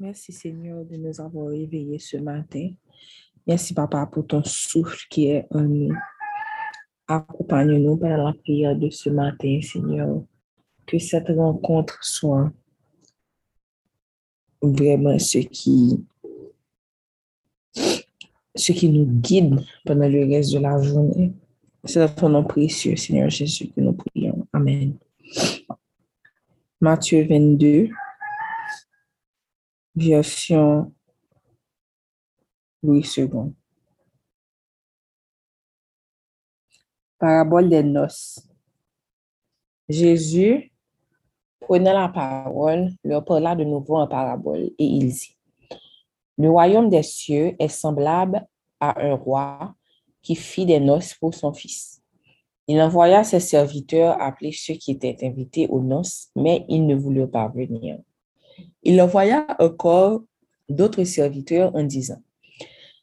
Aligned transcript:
Merci 0.00 0.32
Seigneur 0.32 0.84
de 0.84 0.96
nous 0.96 1.20
avoir 1.20 1.48
réveillés 1.48 1.98
ce 1.98 2.18
matin. 2.18 2.70
Merci 3.44 3.74
Papa 3.74 4.06
pour 4.06 4.26
ton 4.28 4.44
souffle 4.44 4.96
qui 5.10 5.26
est 5.26 5.46
en 5.50 5.62
nous. 5.62 5.92
Accompagne-nous 7.08 7.96
par 7.96 8.16
la 8.16 8.32
prière 8.32 8.76
de 8.76 8.90
ce 8.90 9.10
matin, 9.10 9.58
Seigneur. 9.60 10.22
Que 10.86 11.00
cette 11.00 11.28
rencontre 11.28 11.98
soit 12.00 12.52
vraiment 14.62 15.18
ce 15.18 15.38
qui, 15.38 16.04
ce 17.74 18.72
qui 18.72 18.88
nous 18.90 19.06
guide 19.06 19.60
pendant 19.84 20.08
le 20.08 20.26
reste 20.26 20.52
de 20.52 20.60
la 20.60 20.80
journée. 20.80 21.32
C'est 21.84 21.98
dans 21.98 22.14
ton 22.14 22.28
nom 22.28 22.44
précieux, 22.44 22.94
Seigneur 22.94 23.30
Jésus, 23.30 23.68
que 23.68 23.80
nous 23.80 23.94
prions. 23.94 24.46
Amen. 24.52 24.96
Matthieu 26.80 27.26
22, 27.28 27.88
version 29.98 30.92
Louis 32.82 33.04
II. 33.16 33.54
Parabole 37.18 37.68
des 37.68 37.82
noces. 37.82 38.48
Jésus, 39.88 40.72
prenant 41.60 41.92
la 41.92 42.08
parole, 42.08 42.90
leur 43.02 43.24
parla 43.24 43.56
de 43.56 43.64
nouveau 43.64 43.96
en 43.96 44.06
parabole 44.06 44.70
et 44.78 44.84
il 44.84 45.08
dit, 45.08 45.36
Le 46.36 46.50
royaume 46.50 46.88
des 46.88 47.02
cieux 47.02 47.56
est 47.58 47.68
semblable 47.68 48.46
à 48.78 49.04
un 49.04 49.14
roi 49.14 49.74
qui 50.22 50.36
fit 50.36 50.66
des 50.66 50.78
noces 50.78 51.14
pour 51.14 51.34
son 51.34 51.52
fils. 51.52 52.02
Il 52.68 52.80
envoya 52.80 53.24
ses 53.24 53.40
serviteurs 53.40 54.20
appeler 54.20 54.52
ceux 54.52 54.74
qui 54.74 54.92
étaient 54.92 55.16
invités 55.22 55.66
aux 55.68 55.80
noces, 55.80 56.28
mais 56.36 56.66
ils 56.68 56.86
ne 56.86 56.94
voulurent 56.94 57.30
pas 57.30 57.48
venir. 57.48 57.98
Il 58.82 59.00
envoya 59.00 59.46
encore 59.58 60.22
d'autres 60.68 61.04
serviteurs 61.04 61.74
en 61.74 61.82
disant, 61.82 62.22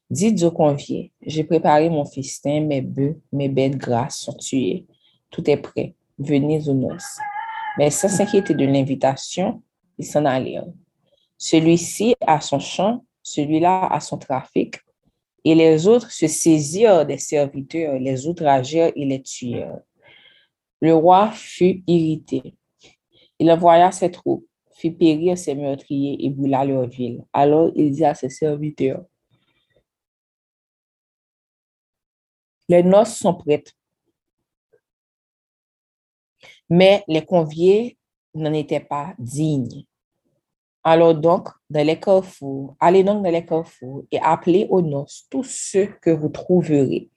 Dites 0.10 0.44
aux 0.44 0.52
conviés, 0.52 1.12
j'ai 1.26 1.44
préparé 1.44 1.90
mon 1.90 2.06
festin, 2.06 2.62
mes 2.62 2.82
bœufs, 2.82 3.20
mes 3.32 3.50
bêtes 3.50 3.76
grasses 3.76 4.20
sont 4.20 4.34
tuées, 4.34 4.86
tout 5.32 5.50
est 5.50 5.58
prêt, 5.58 5.96
venez 6.20 6.70
aux 6.70 6.74
noces. 6.74 7.18
Mais 7.78 7.90
sans 7.90 8.08
s'inquiéter 8.08 8.54
de 8.54 8.66
l'invitation, 8.66 9.64
ils 9.98 10.06
s'en 10.06 10.26
allèrent. 10.26 10.68
Celui-ci 11.38 12.16
a 12.26 12.40
son 12.40 12.60
champ, 12.60 13.04
celui-là 13.24 13.88
a 13.88 14.00
son 14.00 14.18
trafic, 14.18 14.76
et 15.44 15.56
les 15.56 15.88
autres 15.88 16.12
se 16.12 16.28
saisirent 16.28 17.06
des 17.06 17.18
serviteurs, 17.18 18.00
les 18.00 18.28
outragèrent 18.28 18.92
et 18.96 19.06
les 19.06 19.22
tuèrent. 19.22 19.80
Le 20.82 20.94
roi 20.94 21.32
fut 21.32 21.84
irrité. 21.88 22.56
Il 23.40 23.52
envoya 23.52 23.92
ses 23.92 24.12
troupes, 24.12 24.46
fit 24.76 24.92
périr 24.92 25.38
ses 25.38 25.56
meurtriers 25.56 26.24
et 26.26 26.30
brûla 26.30 26.66
leur 26.66 26.88
ville. 26.88 27.24
Alors 27.34 27.72
il 27.76 27.92
dit 27.92 28.06
à 28.06 28.14
ses 28.14 28.30
serviteurs, 28.30 29.06
Les 32.68 32.82
noces 32.82 33.18
sont 33.18 33.36
prêtes. 33.36 33.74
Mais 36.68 37.04
les 37.08 37.24
conviés 37.24 37.98
n'en 38.34 38.54
étaient 38.54 38.80
pas 38.80 39.14
dignes. 39.20 39.86
Alors 40.84 41.14
donc, 41.14 41.50
dans 41.70 41.86
les 41.86 42.00
carrefours, 42.00 42.76
allez 42.80 43.04
donc 43.04 43.24
dans 43.24 43.32
les 43.32 43.46
carrefours 43.46 44.06
et 44.12 44.20
appelez 44.20 44.68
aux 44.70 44.82
noces 44.82 45.28
tous 45.30 45.44
ceux 45.44 45.88
que 46.02 46.10
vous 46.10 46.30
trouverez. 46.30 47.10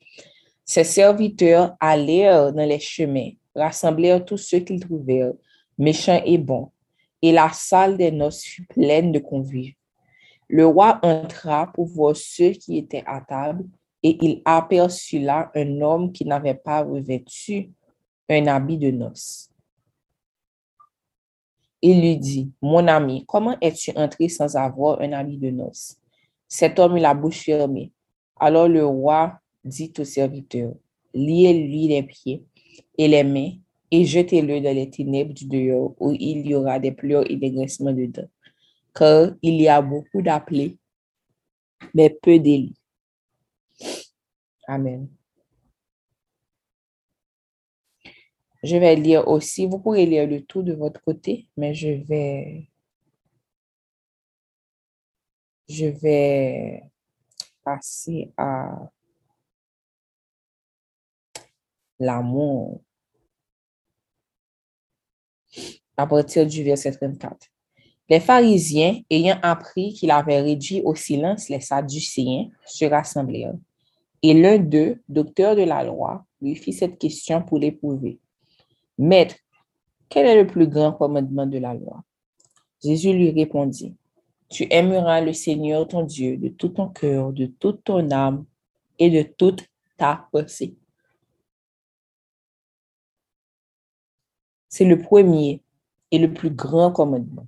Ces 0.64 0.84
serviteurs 0.84 1.76
allèrent 1.80 2.52
dans 2.52 2.68
les 2.68 2.78
chemins, 2.78 3.30
rassemblèrent 3.54 4.24
tous 4.24 4.36
ceux 4.36 4.60
qu'ils 4.60 4.80
trouvèrent, 4.80 5.32
méchants 5.78 6.22
et 6.26 6.36
bons, 6.36 6.70
et 7.22 7.32
la 7.32 7.50
salle 7.52 7.96
des 7.96 8.10
noces 8.10 8.42
fut 8.42 8.64
pleine 8.64 9.12
de 9.12 9.18
convives. 9.18 9.74
Le 10.48 10.66
roi 10.66 10.98
entra 11.02 11.70
pour 11.72 11.86
voir 11.86 12.16
ceux 12.16 12.50
qui 12.50 12.78
étaient 12.78 13.04
à 13.06 13.20
table 13.20 13.64
et 14.02 14.16
il 14.24 14.42
aperçut 14.44 15.18
là 15.18 15.50
un 15.54 15.80
homme 15.80 16.12
qui 16.12 16.24
n'avait 16.24 16.54
pas 16.54 16.82
revêtu 16.82 17.70
un 18.28 18.46
habit 18.46 18.78
de 18.78 18.90
noces. 18.90 19.50
Il 21.82 22.00
lui 22.00 22.16
dit, 22.16 22.50
Mon 22.62 22.88
ami, 22.88 23.24
comment 23.26 23.56
es-tu 23.60 23.90
entré 23.96 24.28
sans 24.28 24.56
avoir 24.56 25.00
un 25.00 25.12
habit 25.12 25.38
de 25.38 25.50
noces? 25.50 25.96
Cet 26.48 26.78
homme 26.78 26.96
eut 26.96 27.00
la 27.00 27.14
bouche 27.14 27.44
fermée. 27.44 27.92
Alors 28.36 28.68
le 28.68 28.84
roi 28.84 29.38
dit 29.64 29.92
au 29.98 30.04
serviteur, 30.04 30.72
Liez-lui 31.14 31.88
les 31.88 32.02
pieds 32.02 32.44
et 32.96 33.08
les 33.08 33.24
mains 33.24 33.52
et 33.90 34.04
jetez-le 34.04 34.60
dans 34.60 34.74
les 34.74 34.90
ténèbres 34.90 35.32
du 35.32 35.46
dehors 35.46 35.94
où 35.98 36.12
il 36.12 36.46
y 36.46 36.54
aura 36.54 36.78
des 36.78 36.92
pleurs 36.92 37.30
et 37.30 37.36
des 37.36 37.50
grincements 37.50 37.92
de 37.92 38.06
dents. 38.06 38.28
Car 38.94 39.32
il 39.42 39.60
y 39.60 39.68
a 39.68 39.80
beaucoup 39.80 40.22
d'appelés, 40.22 40.78
mais 41.94 42.10
peu 42.10 42.38
d'élus. 42.38 42.74
Amen. 44.66 45.08
Je 48.62 48.76
vais 48.76 48.96
lire 48.96 49.28
aussi, 49.28 49.66
vous 49.66 49.78
pourrez 49.78 50.04
lire 50.04 50.26
le 50.26 50.44
tout 50.44 50.62
de 50.62 50.74
votre 50.74 51.00
côté, 51.02 51.48
mais 51.56 51.74
je 51.74 51.88
vais, 51.90 52.68
je 55.68 55.86
vais 55.86 56.82
passer 57.62 58.32
à 58.36 58.90
l'amour 62.00 62.82
à 65.98 66.06
partir 66.06 66.46
du 66.46 66.62
verset 66.62 66.92
34. 66.92 67.36
Les 68.08 68.20
pharisiens, 68.20 69.00
ayant 69.10 69.38
appris 69.42 69.92
qu'il 69.92 70.12
avait 70.12 70.40
réduit 70.40 70.80
au 70.82 70.94
silence 70.94 71.48
les 71.48 71.60
sadducéens, 71.60 72.48
se 72.64 72.84
rassemblèrent. 72.86 73.56
Et 74.22 74.32
l'un 74.32 74.58
d'eux, 74.58 75.02
docteur 75.08 75.56
de 75.56 75.62
la 75.62 75.82
loi, 75.82 76.24
lui 76.40 76.54
fit 76.54 76.72
cette 76.72 76.98
question 76.98 77.42
pour 77.42 77.58
l'éprouver. 77.58 78.20
Maître, 78.96 79.34
quel 80.08 80.26
est 80.26 80.40
le 80.40 80.46
plus 80.46 80.68
grand 80.68 80.92
commandement 80.92 81.46
de 81.46 81.58
la 81.58 81.74
loi? 81.74 82.02
Jésus 82.82 83.12
lui 83.12 83.30
répondit, 83.30 83.94
Tu 84.48 84.66
aimeras 84.70 85.20
le 85.20 85.32
Seigneur 85.32 85.86
ton 85.86 86.04
Dieu 86.04 86.36
de 86.36 86.48
tout 86.48 86.68
ton 86.68 86.88
cœur, 86.88 87.32
de 87.32 87.46
toute 87.46 87.82
ton 87.82 88.10
âme 88.12 88.46
et 89.00 89.10
de 89.10 89.22
toute 89.22 89.66
ta 89.96 90.28
pensée. 90.32 90.76
C'est 94.68 94.84
le 94.84 95.00
premier 95.00 95.60
et 96.10 96.18
le 96.18 96.32
plus 96.32 96.50
grand 96.50 96.92
commandement. 96.92 97.46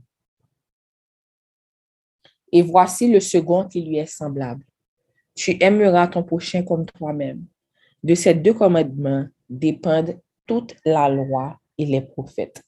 Et 2.52 2.62
voici 2.62 3.10
le 3.10 3.20
second 3.20 3.66
qui 3.68 3.82
lui 3.82 3.96
est 3.96 4.06
semblable. 4.06 4.64
Tu 5.34 5.56
aimeras 5.60 6.08
ton 6.08 6.22
prochain 6.22 6.62
comme 6.64 6.84
toi-même. 6.84 7.46
De 8.02 8.14
ces 8.14 8.34
deux 8.34 8.54
commandements 8.54 9.26
dépendent 9.48 10.20
toute 10.46 10.74
la 10.84 11.08
loi 11.08 11.58
et 11.78 11.86
les 11.86 12.00
prophètes. 12.00 12.62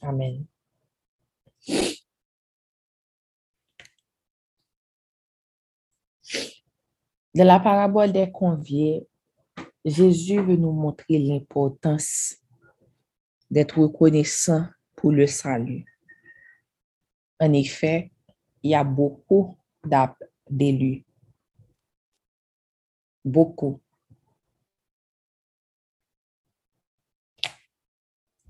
Amen. 0.00 0.46
Dans 7.34 7.44
la 7.44 7.60
parabole 7.60 8.12
des 8.12 8.30
conviés, 8.30 9.06
Jésus 9.84 10.40
veut 10.40 10.56
nous 10.56 10.72
montrer 10.72 11.18
l'importance 11.18 12.36
d'être 13.52 13.78
reconnaissant 13.78 14.66
pour 14.96 15.12
le 15.12 15.26
salut. 15.26 15.84
En 17.38 17.52
effet, 17.52 18.10
il 18.62 18.70
y 18.70 18.74
a 18.74 18.82
beaucoup 18.82 19.54
d'élus. 20.48 21.04
Beaucoup. 23.22 23.78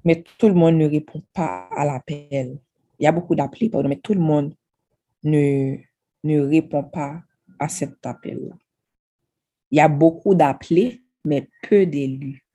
Mais 0.05 0.23
tout 0.39 0.47
le 0.47 0.55
monde 0.55 0.77
ne 0.77 0.89
répond 0.89 1.23
pas 1.33 1.69
à 1.77 1.85
l'appel. 1.85 2.61
Il 3.01 3.05
y 3.05 3.07
a 3.09 3.13
beaucoup 3.13 3.35
d'appelés, 3.35 3.71
mais 3.89 3.99
tout 3.99 4.15
le 4.15 4.21
monde 4.21 4.55
ne, 5.25 5.79
ne 6.23 6.41
répond 6.41 6.85
pas 6.85 7.23
à 7.59 7.69
cet 7.69 8.07
appel-là. 8.07 8.55
Il 9.73 9.79
y 9.79 9.81
a 9.81 9.89
beaucoup 9.89 10.37
d'appelés, 10.37 11.03
mais 11.25 11.49
peu 11.69 11.87
d'élus. 11.87 12.47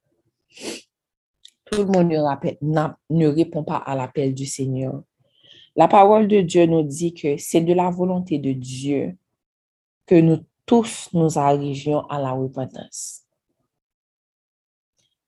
Tout 1.71 1.83
le 1.83 1.85
monde 1.85 2.09
ne, 3.09 3.27
répond 3.27 3.63
pas 3.63 3.77
à 3.77 3.95
l'appel 3.95 4.33
du 4.33 4.45
Seigneur. 4.45 5.03
La 5.75 5.87
parole 5.87 6.27
de 6.27 6.41
Dieu 6.41 6.65
nous 6.65 6.83
dit 6.83 7.13
que 7.13 7.37
c'est 7.37 7.61
de 7.61 7.73
la 7.73 7.89
volonté 7.89 8.39
de 8.39 8.53
Dieu 8.53 9.17
que 10.05 10.15
nous 10.15 10.43
tous 10.65 11.09
nous 11.13 11.37
arrivions 11.37 12.07
à 12.07 12.19
la 12.19 12.31
repentance. 12.31 13.23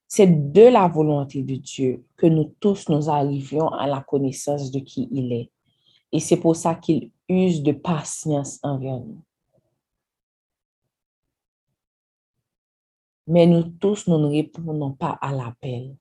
C'est 0.08 0.52
de 0.52 0.62
la 0.64 0.88
volonté 0.88 1.44
de 1.44 1.56
Dieu 1.56 2.04
que 2.18 2.26
nous 2.26 2.56
tous 2.60 2.90
nous 2.90 3.10
arrivions 3.10 3.68
à 3.70 3.86
la 3.86 4.02
connaissance 4.02 4.72
de 4.72 4.80
qui 4.80 5.08
il 5.12 5.32
est. 5.32 5.52
Et 6.12 6.20
c'est 6.20 6.38
pour 6.38 6.56
ça 6.56 6.74
qu'il 6.76 7.12
use 7.28 7.62
de 7.62 7.74
patience 7.74 8.60
envers 8.64 9.00
nous. 9.00 9.22
Mais 13.28 13.46
nous 13.46 13.64
tous, 13.64 14.08
nous 14.08 14.18
ne 14.18 14.28
répondons 14.28 14.94
pas 14.94 15.18
à 15.22 15.32
l'appel. 15.32 15.96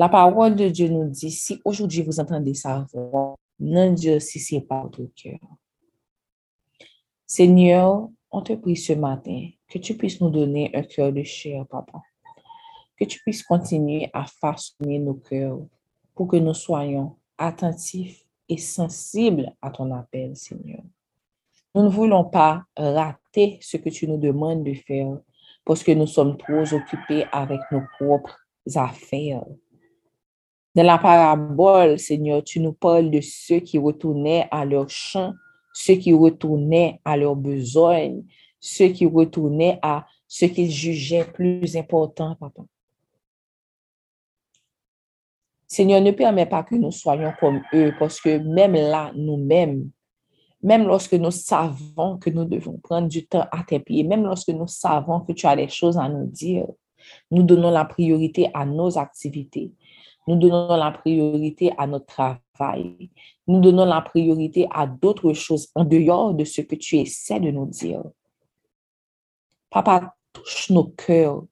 La 0.00 0.08
parole 0.08 0.54
de 0.54 0.68
Dieu 0.68 0.88
nous 0.88 1.08
dit, 1.08 1.32
si 1.32 1.60
aujourd'hui 1.64 2.02
vous 2.02 2.20
entendez 2.20 2.54
sa 2.54 2.86
voix, 2.92 3.36
n'endurcissez 3.58 4.60
pas 4.60 4.82
votre 4.82 5.12
cœur. 5.16 5.40
Seigneur, 7.26 8.08
on 8.30 8.42
te 8.42 8.52
prie 8.52 8.76
ce 8.76 8.92
matin 8.92 9.48
que 9.68 9.78
tu 9.78 9.96
puisses 9.96 10.20
nous 10.20 10.30
donner 10.30 10.70
un 10.72 10.82
cœur 10.82 11.12
de 11.12 11.24
chair, 11.24 11.66
papa. 11.66 12.00
Que 12.96 13.04
tu 13.06 13.20
puisses 13.20 13.42
continuer 13.42 14.08
à 14.12 14.24
façonner 14.24 15.00
nos 15.00 15.14
cœurs 15.14 15.58
pour 16.14 16.28
que 16.28 16.36
nous 16.36 16.54
soyons 16.54 17.16
attentifs 17.36 18.24
et 18.48 18.56
sensibles 18.56 19.52
à 19.60 19.70
ton 19.70 19.92
appel, 19.92 20.36
Seigneur. 20.36 20.82
Nous 21.74 21.82
ne 21.82 21.88
voulons 21.88 22.24
pas 22.24 22.62
rater 22.76 23.58
ce 23.60 23.76
que 23.76 23.88
tu 23.88 24.06
nous 24.06 24.16
demandes 24.16 24.62
de 24.62 24.74
faire 24.74 25.18
parce 25.64 25.82
que 25.82 25.92
nous 25.92 26.06
sommes 26.06 26.38
trop 26.38 26.72
occupés 26.72 27.24
avec 27.32 27.60
nos 27.72 27.82
propres 27.98 28.38
affaires. 28.76 29.44
Dans 30.78 30.84
la 30.84 30.96
parabole, 30.96 31.98
Seigneur, 31.98 32.44
tu 32.44 32.60
nous 32.60 32.72
parles 32.72 33.10
de 33.10 33.20
ceux 33.20 33.58
qui 33.58 33.78
retournaient 33.78 34.46
à 34.52 34.64
leur 34.64 34.88
champ, 34.88 35.34
ceux 35.74 35.94
qui 35.94 36.12
retournaient 36.12 37.00
à 37.04 37.16
leurs 37.16 37.34
besoins, 37.34 38.12
ceux 38.60 38.86
qui 38.86 39.04
retournaient 39.04 39.80
à 39.82 40.06
ce 40.28 40.44
qu'ils 40.44 40.70
jugeaient 40.70 41.24
plus 41.24 41.76
important, 41.76 42.36
papa. 42.36 42.62
Seigneur, 45.66 46.00
ne 46.00 46.12
permets 46.12 46.46
pas 46.46 46.62
que 46.62 46.76
nous 46.76 46.92
soyons 46.92 47.32
comme 47.40 47.60
eux, 47.74 47.92
parce 47.98 48.20
que 48.20 48.38
même 48.38 48.74
là, 48.74 49.10
nous-mêmes, 49.16 49.90
même 50.62 50.86
lorsque 50.86 51.14
nous 51.14 51.32
savons 51.32 52.18
que 52.18 52.30
nous 52.30 52.44
devons 52.44 52.78
prendre 52.78 53.08
du 53.08 53.26
temps 53.26 53.48
à 53.50 53.64
tes 53.64 53.80
pieds, 53.80 54.04
même 54.04 54.22
lorsque 54.22 54.50
nous 54.50 54.68
savons 54.68 55.22
que 55.22 55.32
tu 55.32 55.44
as 55.44 55.56
des 55.56 55.68
choses 55.68 55.98
à 55.98 56.08
nous 56.08 56.26
dire, 56.26 56.68
nous 57.32 57.42
donnons 57.42 57.72
la 57.72 57.84
priorité 57.84 58.48
à 58.54 58.64
nos 58.64 58.96
activités. 58.96 59.72
Nous 60.28 60.36
donnons 60.36 60.76
la 60.76 60.90
priorité 60.90 61.72
à 61.78 61.86
notre 61.86 62.04
travail. 62.04 63.08
Nous 63.46 63.62
donnons 63.62 63.86
la 63.86 64.02
priorité 64.02 64.68
à 64.70 64.86
d'autres 64.86 65.32
choses 65.32 65.70
en 65.74 65.84
dehors 65.84 66.34
de 66.34 66.44
ce 66.44 66.60
que 66.60 66.74
tu 66.74 66.96
essaies 66.98 67.40
de 67.40 67.50
nous 67.50 67.64
dire. 67.64 68.02
Papa, 69.70 70.14
touche 70.34 70.68
nos 70.68 70.84
cœurs. 70.84 71.44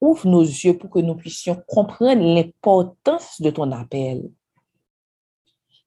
Ouvre 0.00 0.26
nos 0.26 0.42
yeux 0.42 0.76
pour 0.76 0.90
que 0.90 0.98
nous 0.98 1.14
puissions 1.14 1.62
comprendre 1.68 2.20
l'importance 2.20 3.40
de 3.40 3.50
ton 3.50 3.70
appel. 3.70 4.28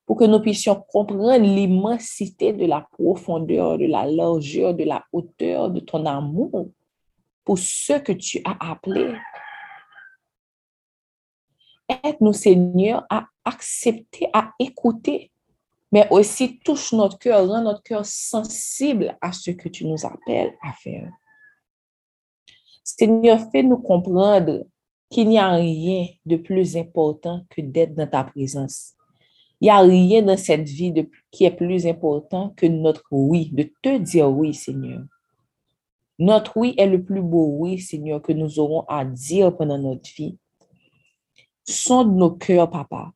Pour 0.05 0.15
que 0.15 0.23
nous 0.23 0.39
puissions 0.39 0.81
comprendre 0.93 1.43
l'immensité 1.43 2.53
de 2.53 2.65
la 2.65 2.87
profondeur, 2.89 3.77
de 3.77 3.85
la 3.85 4.05
largeur, 4.05 4.73
de 4.73 4.85
la 4.85 5.03
hauteur 5.11 5.69
de 5.71 5.81
ton 5.81 6.05
amour 6.05 6.69
pour 7.43 7.59
ceux 7.59 7.99
que 7.99 8.13
tu 8.13 8.39
as 8.45 8.71
appelés 8.71 9.13
Aide-nous, 12.03 12.33
Seigneur, 12.33 13.05
à 13.09 13.25
accepter, 13.45 14.27
à 14.33 14.51
écouter, 14.59 15.31
mais 15.91 16.07
aussi 16.09 16.59
touche 16.59 16.93
notre 16.93 17.19
cœur, 17.19 17.47
rend 17.47 17.61
notre 17.61 17.83
cœur 17.83 18.05
sensible 18.05 19.17
à 19.21 19.31
ce 19.31 19.51
que 19.51 19.69
tu 19.69 19.85
nous 19.85 20.05
appelles 20.05 20.53
à 20.63 20.73
faire. 20.73 21.09
Seigneur, 22.83 23.39
fais-nous 23.51 23.77
comprendre 23.77 24.65
qu'il 25.09 25.29
n'y 25.29 25.37
a 25.39 25.51
rien 25.51 26.07
de 26.25 26.35
plus 26.35 26.75
important 26.75 27.45
que 27.49 27.61
d'être 27.61 27.93
dans 27.93 28.07
ta 28.07 28.23
présence. 28.23 28.93
Il 29.61 29.65
n'y 29.65 29.69
a 29.69 29.79
rien 29.79 30.21
dans 30.23 30.37
cette 30.37 30.67
vie 30.67 30.93
qui 31.31 31.45
est 31.45 31.55
plus 31.55 31.85
important 31.85 32.53
que 32.57 32.65
notre 32.65 33.03
oui, 33.11 33.49
de 33.53 33.71
te 33.81 33.97
dire 33.97 34.29
oui, 34.29 34.53
Seigneur. 34.53 35.03
Notre 36.19 36.57
oui 36.57 36.73
est 36.77 36.87
le 36.87 37.03
plus 37.03 37.21
beau 37.21 37.55
oui, 37.59 37.79
Seigneur, 37.79 38.21
que 38.21 38.33
nous 38.33 38.59
aurons 38.59 38.83
à 38.87 39.05
dire 39.05 39.55
pendant 39.55 39.77
notre 39.77 40.09
vie 40.15 40.37
sonde 41.65 42.15
nos 42.15 42.31
cœurs, 42.31 42.69
papa. 42.69 43.11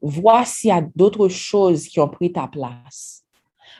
Vois 0.00 0.44
s'il 0.44 0.68
y 0.68 0.72
a 0.72 0.82
d'autres 0.94 1.28
choses 1.28 1.86
qui 1.86 2.00
ont 2.00 2.08
pris 2.08 2.32
ta 2.32 2.46
place. 2.46 3.24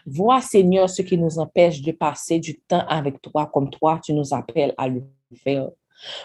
Vois, 0.06 0.41
Seigneur, 0.41 0.89
ce 0.89 1.03
qui 1.03 1.17
nous 1.17 1.39
empêche 1.39 1.81
de 1.81 1.93
passer 1.93 2.39
du 2.39 2.59
temps 2.61 2.85
avec 2.89 3.21
toi 3.23 3.47
comme 3.47 3.71
toi, 3.71 4.01
tu 4.03 4.12
nous 4.12 4.35
appelles 4.35 4.75
à 4.77 4.89
le 4.89 5.03
faire. 5.43 5.71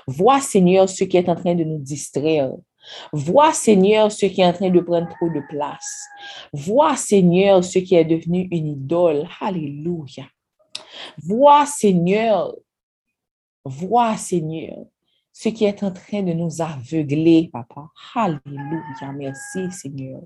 Vois, 0.07 0.41
Seigneur, 0.41 0.89
ce 0.89 1.03
qui 1.03 1.17
est 1.17 1.29
en 1.29 1.35
train 1.35 1.55
de 1.55 1.63
nous 1.63 1.79
distraire. 1.79 2.51
Vois, 3.13 3.53
Seigneur, 3.53 4.11
ce 4.11 4.25
qui 4.25 4.41
est 4.41 4.45
en 4.45 4.53
train 4.53 4.69
de 4.69 4.79
prendre 4.79 5.07
trop 5.09 5.29
de 5.29 5.41
place. 5.47 6.05
Vois, 6.53 6.95
Seigneur, 6.95 7.63
ce 7.63 7.79
qui 7.79 7.95
est 7.95 8.05
devenu 8.05 8.47
une 8.51 8.67
idole. 8.67 9.27
Alléluia. 9.39 10.25
Vois, 11.17 11.65
Seigneur, 11.65 12.53
vois, 13.63 14.17
Seigneur, 14.17 14.77
ce 15.41 15.47
qui 15.47 15.63
est 15.63 15.83
en 15.83 15.93
train 15.93 16.21
de 16.21 16.33
nous 16.33 16.61
aveugler, 16.61 17.49
papa. 17.53 17.87
Alléluia, 18.13 19.13
merci 19.15 19.71
Seigneur. 19.71 20.21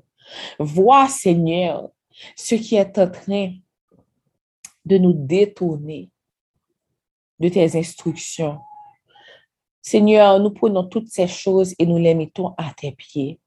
Vois, 0.57 1.07
Seigneur, 1.07 1.91
ce 2.35 2.55
qui 2.55 2.77
est 2.77 2.97
en 2.97 3.11
train 3.11 3.53
de 4.83 4.97
nous 4.97 5.13
détourner 5.13 6.09
de 7.39 7.47
tes 7.47 7.77
instructions. 7.77 8.57
Seigneur, 9.83 10.39
nous 10.39 10.49
prenons 10.49 10.85
toutes 10.85 11.09
ces 11.09 11.27
choses 11.27 11.75
et 11.77 11.85
nous 11.85 11.99
les 11.99 12.15
mettons 12.15 12.55
à 12.57 12.73
tes 12.75 12.93
pieds. 12.93 13.39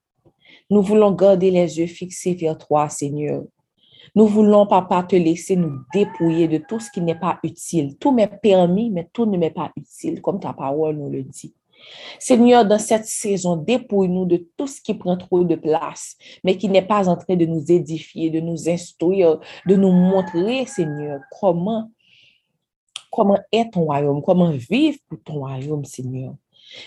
Nous 0.71 0.83
voulons 0.83 1.11
garder 1.11 1.51
les 1.51 1.81
yeux 1.81 1.89
fixés 1.89 2.35
vers 2.35 2.57
toi, 2.57 2.89
Seigneur. 2.89 3.43
Nous 4.15 4.27
voulons, 4.27 4.67
papa, 4.67 5.03
te 5.03 5.17
laisser 5.17 5.57
nous 5.57 5.81
dépouiller 5.93 6.49
de 6.49 6.59
tout 6.59 6.81
ce 6.81 6.91
qui 6.91 7.01
n'est 7.01 7.19
pas 7.19 7.39
utile. 7.43 7.97
Tout 7.99 8.13
m'est 8.13 8.41
permis, 8.41 8.91
mais 8.91 9.09
tout 9.13 9.27
ne 9.27 9.37
m'est 9.37 9.51
pas 9.51 9.73
utile, 9.77 10.23
comme 10.23 10.41
ta 10.41 10.53
parole 10.53 10.97
nous 10.97 11.11
le 11.11 11.23
dit. 11.23 11.55
Seigneur, 12.19 12.65
dans 12.65 12.79
cette 12.79 13.05
saison, 13.05 13.57
dépouille-nous 13.57 14.25
de 14.25 14.47
tout 14.57 14.67
ce 14.67 14.81
qui 14.81 14.95
prend 14.95 15.17
trop 15.17 15.45
de 15.45 15.55
place, 15.55 16.17
mais 16.43 16.57
qui 16.57 16.69
n'est 16.69 16.87
pas 16.87 17.09
en 17.09 17.17
train 17.17 17.37
de 17.37 17.45
nous 17.45 17.71
édifier, 17.71 18.31
de 18.31 18.41
nous 18.41 18.69
instruire, 18.69 19.39
de 19.67 19.77
nous 19.77 19.93
montrer, 19.93 20.67
Seigneur, 20.67 21.21
comment, 21.39 21.91
comment 23.13 23.39
est 23.53 23.73
ton 23.73 23.85
royaume, 23.85 24.23
comment 24.23 24.51
vivre 24.51 24.99
pour 25.09 25.19
ton 25.23 25.35
royaume, 25.35 25.85
Seigneur. 25.85 26.35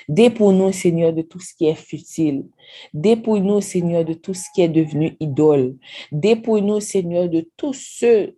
Dépouille-nous, 0.07 0.71
Seigneur, 0.71 1.13
de 1.13 1.21
tout 1.21 1.39
ce 1.39 1.53
qui 1.53 1.67
est 1.67 1.75
futile. 1.75 2.45
Dépouille-nous, 2.93 3.61
Seigneur, 3.61 4.05
de 4.05 4.13
tout 4.13 4.33
ce 4.33 4.45
qui 4.53 4.61
est 4.61 4.69
devenu 4.69 5.15
idole. 5.19 5.75
Dépouille-nous, 6.11 6.79
Seigneur, 6.79 7.29
de 7.29 7.47
tout 7.57 7.73
ce, 7.73 8.33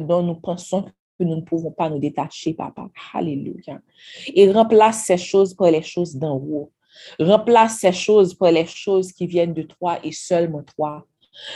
dont 0.00 0.22
nous 0.22 0.34
pensons 0.34 0.82
que 1.18 1.24
nous 1.24 1.36
ne 1.36 1.40
pouvons 1.40 1.70
pas 1.70 1.88
nous 1.88 1.98
détacher, 1.98 2.54
papa. 2.54 2.88
Alléluia. 3.14 3.80
Et 4.34 4.50
remplace 4.50 5.04
ces 5.04 5.16
choses 5.16 5.54
par 5.54 5.70
les 5.70 5.82
choses 5.82 6.14
d'en 6.16 6.36
haut. 6.36 6.72
Remplace 7.18 7.78
ces 7.78 7.92
choses 7.92 8.34
par 8.34 8.52
les 8.52 8.66
choses 8.66 9.12
qui 9.12 9.26
viennent 9.26 9.54
de 9.54 9.62
toi 9.62 9.98
et 10.02 10.12
seulement 10.12 10.62
toi. 10.76 11.06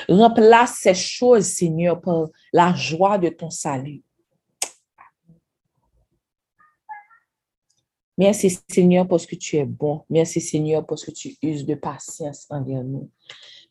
Remplace 0.08 0.78
ces 0.82 0.94
choses, 0.94 1.46
Seigneur, 1.46 2.00
par 2.00 2.28
la 2.52 2.74
joie 2.74 3.18
de 3.18 3.28
ton 3.28 3.50
salut. 3.50 4.02
Merci 8.18 8.58
Seigneur 8.68 9.08
parce 9.08 9.26
que 9.26 9.36
tu 9.36 9.56
es 9.56 9.64
bon. 9.64 10.04
Merci 10.10 10.40
Seigneur 10.40 10.86
parce 10.86 11.04
que 11.04 11.10
tu 11.10 11.36
uses 11.42 11.64
de 11.64 11.74
patience 11.74 12.46
envers 12.50 12.84
nous. 12.84 13.10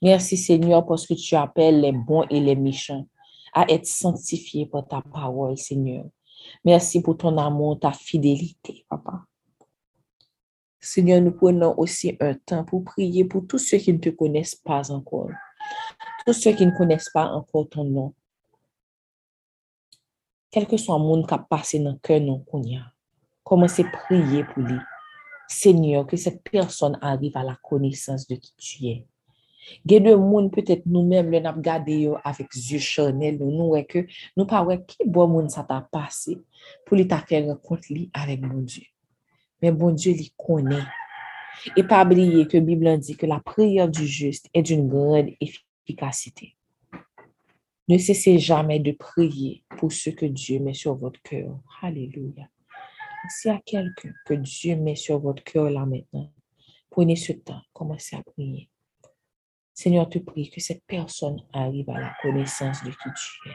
Merci 0.02 0.38
Seigneur 0.38 0.86
parce 0.86 1.06
que 1.06 1.14
tu 1.14 1.36
appelles 1.36 1.82
les 1.82 1.92
bons 1.92 2.26
et 2.30 2.40
les 2.40 2.56
méchants 2.56 3.06
à 3.54 3.66
être 3.70 3.86
sanctifiés 3.86 4.66
par 4.66 4.88
ta 4.88 5.02
parole, 5.02 5.58
Seigneur. 5.58 6.06
Merci 6.64 7.02
pour 7.02 7.18
ton 7.18 7.38
amour, 7.38 7.80
ta 7.80 7.92
fidélité, 7.92 8.86
Papa. 8.90 9.24
Seigneur, 10.80 11.22
nous 11.22 11.32
prenons 11.32 11.78
aussi 11.78 12.16
un 12.22 12.34
temps 12.34 12.64
pour 12.64 12.86
prier 12.86 13.26
pour 13.26 13.46
tous 13.46 13.58
ceux 13.58 13.78
qui 13.78 13.92
ne 13.92 13.98
te 13.98 14.10
connaissent 14.10 14.56
pas 14.56 14.90
encore, 14.92 15.30
tous 16.26 16.34
ceux 16.34 16.54
qui 16.54 16.66
ne 16.66 16.72
connaissent 16.72 17.10
pas 17.14 17.28
encore 17.32 17.68
ton 17.68 17.84
nom. 17.84 18.14
Quel 20.50 20.66
que 20.66 20.78
soit 20.78 20.98
le 20.98 21.04
monde 21.04 21.28
qui 21.28 21.34
a 21.34 21.38
passé 21.38 21.80
dans 21.80 21.92
le 21.92 21.98
cœur, 21.98 22.22
non, 22.22 22.40
qu'on 22.40 22.64
a. 22.76 22.94
Commencez 23.50 23.84
à 23.84 23.90
prier 23.90 24.44
pour 24.44 24.62
lui. 24.62 24.78
Seigneur, 25.48 26.06
que 26.06 26.16
cette 26.16 26.44
personne 26.44 27.00
arrive 27.02 27.36
à 27.36 27.44
la 27.44 27.58
connaissance 27.64 28.28
de 28.28 28.36
qui 28.36 28.54
tu 28.58 28.86
es. 28.86 29.06
Gen 29.86 30.04
de 30.04 30.14
moun 30.16 30.50
peut-être 30.52 30.86
nous-mêmes 30.86 31.32
le 31.32 31.40
nap 31.40 31.60
gade 31.60 31.90
avec 32.24 32.54
yeux 32.56 32.80
chanel 32.80 33.38
nou 33.40 33.52
nou 33.52 33.84
que 33.88 34.06
nous 34.38 34.46
pa 34.46 34.62
wè 34.66 34.80
ki 34.86 35.06
bon 35.06 35.30
moun 35.34 35.50
sa 35.50 35.64
ta 35.64 35.82
pase 35.82 36.38
pou 36.86 36.98
li 36.98 37.06
ta 37.10 37.20
fè 37.26 37.42
renkontre 37.48 37.94
li 37.94 38.10
avec 38.14 38.42
bon 38.42 38.62
Dieu. 38.62 38.86
Mais 39.62 39.72
bon 39.72 39.92
Dieu 39.92 40.14
li 40.14 40.32
connaît. 40.38 40.86
Et 41.76 41.84
pas 41.84 42.06
oublier 42.06 42.48
que 42.48 42.58
Bible 42.58 42.98
dit 43.00 43.18
que 43.18 43.26
la 43.26 43.40
prière 43.40 43.90
du 43.90 44.08
juste 44.08 44.48
est 44.54 44.62
d'une 44.62 44.88
grande 44.88 45.34
efficacité. 45.42 46.56
Ne 47.88 47.98
cessez 47.98 48.38
jamais 48.38 48.80
de 48.80 48.92
prier 48.92 49.64
pour 49.78 49.92
ce 49.92 50.12
que 50.12 50.26
Dieu 50.26 50.60
met 50.60 50.74
sur 50.76 50.96
votre 50.96 51.22
cœur. 51.22 51.60
Alléluia. 51.82 52.48
S'il 53.28 53.52
y 53.52 53.54
a 53.54 53.62
quelqu'un 53.66 54.14
que 54.26 54.34
Dieu 54.34 54.76
met 54.76 54.96
sur 54.96 55.20
votre 55.20 55.44
cœur 55.44 55.70
là 55.70 55.86
maintenant, 55.86 56.32
prenez 56.90 57.16
ce 57.16 57.34
temps, 57.34 57.62
commencez 57.74 58.16
à 58.16 58.24
prier. 58.24 58.70
Seigneur, 59.74 60.10
te 60.10 60.20
prie 60.20 60.50
que 60.50 60.60
cette 60.60 60.84
personne 60.86 61.42
arrive 61.54 61.90
à 61.90 62.00
la 62.00 62.14
connaissance 62.22 62.84
de 62.84 62.90
qui 62.90 63.10
tu 63.16 63.50
es. 63.50 63.54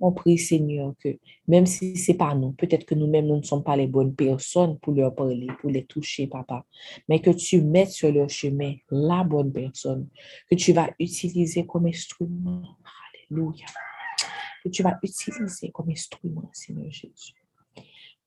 On 0.00 0.12
prie, 0.12 0.38
Seigneur, 0.38 0.94
que 0.98 1.18
même 1.46 1.66
si 1.66 1.96
c'est 1.96 2.14
pas 2.14 2.34
nous, 2.34 2.52
peut-être 2.52 2.84
que 2.84 2.94
nous-mêmes, 2.94 3.26
nous 3.26 3.36
ne 3.36 3.42
sommes 3.42 3.62
pas 3.62 3.76
les 3.76 3.86
bonnes 3.86 4.14
personnes 4.14 4.78
pour 4.78 4.94
leur 4.94 5.14
parler, 5.14 5.46
pour 5.60 5.70
les 5.70 5.84
toucher, 5.84 6.26
papa, 6.26 6.64
mais 7.08 7.20
que 7.20 7.30
tu 7.30 7.60
mettes 7.60 7.90
sur 7.90 8.10
leur 8.12 8.28
chemin 8.28 8.74
la 8.90 9.22
bonne 9.22 9.52
personne, 9.52 10.08
que 10.48 10.54
tu 10.54 10.72
vas 10.72 10.90
utiliser 10.98 11.66
comme 11.66 11.86
instrument. 11.86 12.62
Alléluia. 13.30 13.66
Que 14.62 14.70
tu 14.70 14.82
vas 14.82 14.98
utiliser 15.02 15.70
comme 15.70 15.90
instrument, 15.90 16.50
Seigneur 16.52 16.90
Jésus, 16.90 17.34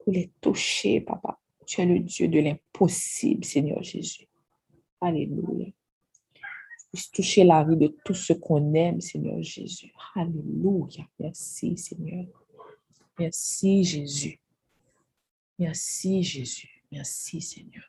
les 0.08 0.32
toucher, 0.42 1.02
papa. 1.02 1.40
Tu 1.66 1.82
es 1.82 1.86
le 1.86 2.00
Dieu 2.00 2.28
de 2.28 2.40
l'impossible, 2.40 3.44
Seigneur 3.44 3.84
Jésus. 3.84 4.28
Alléluia 5.02 5.68
puisse 6.92 7.12
toucher 7.12 7.44
la 7.44 7.64
vie 7.64 7.78
de 7.78 7.96
tous 8.04 8.14
ceux 8.14 8.36
qu'on 8.36 8.74
aime, 8.74 9.02
Seigneur 9.02 9.42
Jésus. 9.42 9.92
Alléluia. 10.16 11.06
Merci, 11.20 11.78
Seigneur. 11.78 12.26
Merci, 13.20 13.84
Jésus. 13.84 14.40
Merci, 15.60 16.24
Jésus. 16.24 16.84
Merci, 16.92 17.42
Seigneur. 17.42 17.84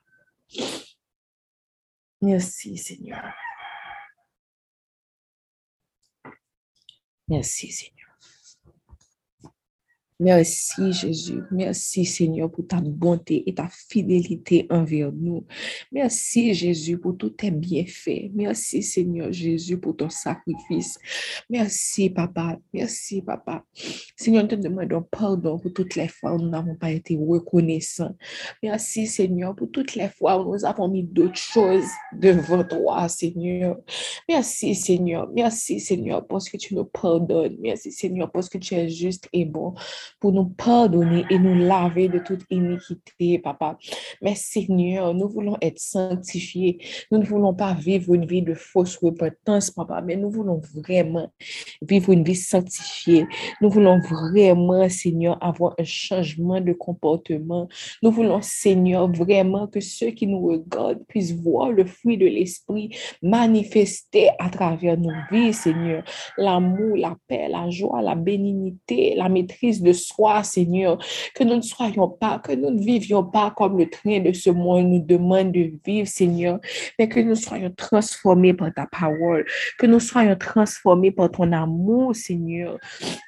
Merci, 2.21 2.77
Seigneur. 2.77 3.35
Merci, 7.29 7.71
Seigneur. 7.71 7.98
Merci 10.21 10.93
Jésus. 10.93 11.43
Merci 11.53 12.05
Seigneur 12.05 12.51
pour 12.51 12.67
ta 12.67 12.81
bonté 12.81 13.45
et 13.47 13.55
ta 13.55 13.69
fidélité 13.89 14.67
envers 14.69 15.13
nous. 15.13 15.47
Merci 15.93 16.55
Jésus 16.55 16.99
pour 16.99 17.17
tous 17.17 17.31
tes 17.31 17.53
bienfaits. 17.53 18.33
Merci 18.35 18.83
Seigneur 18.83 19.33
Jésus 19.33 19.79
pour 19.79 19.95
ton 19.95 20.11
sacrifice. 20.11 20.99
Merci 21.49 22.11
Papa. 22.11 22.59
Merci 22.73 23.23
Papa. 23.23 23.63
Seigneur, 24.17 24.43
nous 24.43 24.49
te 24.49 24.55
demandons 24.57 25.05
pardon 25.09 25.57
pour 25.57 25.73
toutes 25.73 25.95
les 25.95 26.09
fois 26.09 26.35
où 26.35 26.39
nous 26.39 26.51
n'avons 26.51 26.75
pas 26.75 26.91
été 26.91 27.17
reconnaissants. 27.17 28.17
Merci 28.61 29.07
Seigneur 29.07 29.55
pour 29.55 29.71
toutes 29.71 29.95
les 29.95 30.09
fois 30.09 30.43
où 30.43 30.53
nous 30.53 30.65
avons 30.65 30.89
mis 30.89 31.05
d'autres 31.05 31.37
choses 31.37 31.87
devant 32.13 32.65
toi 32.65 33.09
Seigneur. 33.09 33.77
Merci 34.29 34.75
Seigneur. 34.75 35.31
Merci 35.33 35.79
Seigneur 35.79 36.27
parce 36.27 36.49
que 36.49 36.57
tu 36.57 36.75
nous 36.75 36.87
pardonnes. 36.87 37.57
Merci 37.61 37.93
Seigneur 37.93 38.33
parce 38.33 38.49
que 38.49 38.59
tu 38.59 38.75
es 38.75 38.89
juste 38.89 39.29
et 39.33 39.45
bon 39.45 39.75
pour 40.21 40.33
nous 40.33 40.47
pardonner 40.47 41.25
et 41.31 41.39
nous 41.39 41.55
laver 41.55 42.09
de 42.09 42.19
toute 42.19 42.45
iniquité, 42.51 43.39
papa. 43.39 43.79
Mais 44.23 44.35
Seigneur, 44.35 45.15
nous 45.15 45.29
voulons 45.29 45.57
être 45.61 45.79
sanctifiés. 45.79 46.79
Nous 47.11 47.19
ne 47.19 47.25
voulons 47.25 47.55
pas 47.55 47.75
vivre 47.75 48.15
une 48.15 48.27
vie 48.27 48.43
de 48.43 48.55
fausse 48.55 48.97
repentance, 48.97 49.71
papa, 49.71 50.03
mais 50.05 50.17
nous 50.17 50.31
voulons 50.31 50.61
vraiment 50.75 51.31
vivre 51.83 52.13
une 52.13 52.25
vie 52.25 52.37
sanctifiée. 52.37 53.27
Nous 53.61 53.71
voulons 53.71 54.01
vraiment, 54.01 54.89
Seigneur, 54.89 55.39
avoir 55.43 55.75
un 55.79 55.85
changement 55.85 56.61
de 56.61 56.73
comportement. 56.73 57.69
Nous 58.03 58.11
voulons, 58.11 58.41
Seigneur, 58.43 59.11
vraiment 59.11 59.67
que 59.67 59.81
ceux 59.81 60.11
qui 60.11 60.27
nous 60.27 60.47
regardent 60.47 61.05
puissent 61.07 61.35
voir 61.35 61.71
le 61.71 61.85
fruit 61.85 62.19
de 62.19 62.27
l'Esprit 62.27 62.91
manifester 63.23 64.31
à 64.39 64.51
travers 64.51 64.99
nos 64.99 65.13
vies, 65.31 65.53
Seigneur. 65.53 66.03
L'amour, 66.37 66.97
la 66.97 67.17
paix, 67.27 67.49
la 67.49 67.69
joie, 67.71 68.03
la 68.03 68.15
bénignité, 68.15 69.15
la 69.17 69.29
maîtrise 69.29 69.83
de 69.83 69.93
soi, 69.99 70.43
Seigneur, 70.43 70.99
que 71.35 71.45
nous 71.45 71.57
ne 71.57 71.63
soyons 71.63 72.09
pas, 72.09 72.39
que 72.39 72.53
nous 72.53 72.71
ne 72.71 72.81
vivions 72.81 73.25
pas 73.25 73.51
comme 73.51 73.79
le 73.79 73.91
train 73.91 74.21
de 74.21 74.33
ce 74.33 74.51
monde 74.51 74.87
nous 74.87 75.05
demande 75.05 75.53
de 75.53 75.73
vivre, 75.85 76.09
Seigneur, 76.09 76.59
mais 76.99 77.09
que 77.09 77.21
nous 77.21 77.35
soyons 77.35 77.73
transformés 77.77 78.55
par 78.55 78.73
ta 78.73 78.87
parole, 78.87 79.45
que 79.79 79.87
nous 79.87 80.01
soyons 80.01 80.37
transformés 80.37 81.11
par 81.11 81.31
ton 81.31 81.53
amour, 81.53 82.15
Seigneur, 82.15 82.79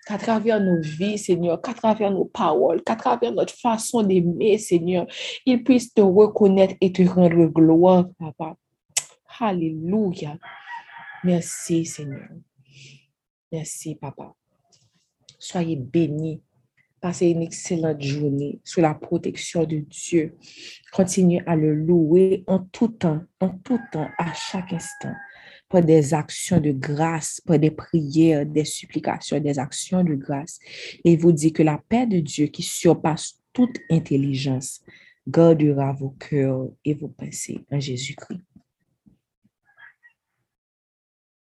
qu'à 0.06 0.18
travers 0.18 0.60
nos 0.60 0.80
vies, 0.80 1.18
Seigneur, 1.18 1.60
qu'à 1.60 1.74
travers 1.74 2.10
nos 2.10 2.24
paroles, 2.24 2.82
qu'à 2.82 2.96
travers 2.96 3.32
notre 3.32 3.54
façon 3.54 4.02
d'aimer, 4.02 4.58
Seigneur, 4.58 5.06
ils 5.44 5.62
puissent 5.62 5.92
te 5.92 6.00
reconnaître 6.00 6.74
et 6.80 6.92
te 6.92 7.02
rendre 7.02 7.46
gloire, 7.46 8.06
Papa. 8.18 8.56
Alléluia. 9.38 10.36
Merci, 11.24 11.84
Seigneur. 11.84 12.28
Merci, 13.52 13.94
Papa. 13.94 14.34
Soyez 15.38 15.76
bénis. 15.76 16.42
Passez 17.00 17.28
une 17.28 17.42
excellente 17.42 18.02
journée 18.02 18.60
sous 18.62 18.82
la 18.82 18.92
protection 18.92 19.64
de 19.64 19.78
Dieu. 19.78 20.36
Continuez 20.92 21.42
à 21.46 21.56
le 21.56 21.74
louer 21.74 22.44
en 22.46 22.58
tout 22.58 22.88
temps, 22.88 23.22
en 23.40 23.48
tout 23.48 23.80
temps, 23.90 24.08
à 24.18 24.34
chaque 24.34 24.72
instant, 24.72 25.14
par 25.70 25.82
des 25.82 26.12
actions 26.12 26.60
de 26.60 26.72
grâce, 26.72 27.40
par 27.40 27.58
des 27.58 27.70
prières, 27.70 28.44
des 28.44 28.66
supplications, 28.66 29.40
des 29.40 29.58
actions 29.58 30.04
de 30.04 30.14
grâce. 30.14 30.58
Et 31.04 31.16
vous 31.16 31.32
dit 31.32 31.54
que 31.54 31.62
la 31.62 31.80
paix 31.88 32.06
de 32.06 32.20
Dieu 32.20 32.48
qui 32.48 32.62
surpasse 32.62 33.40
toute 33.54 33.78
intelligence 33.90 34.82
gardera 35.26 35.92
vos 35.92 36.14
cœurs 36.18 36.68
et 36.84 36.94
vos 36.94 37.08
pensées 37.08 37.64
en 37.70 37.80
Jésus-Christ. 37.80 38.40